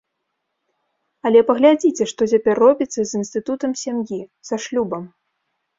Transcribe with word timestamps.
Але 1.29 1.39
паглядзіце, 1.51 2.03
што 2.13 2.21
цяпер 2.33 2.55
робіцца 2.67 3.01
з 3.11 3.17
інстытутам 3.21 3.71
сям'і, 3.87 4.21
са 4.53 4.63
шлюбам. 4.67 5.03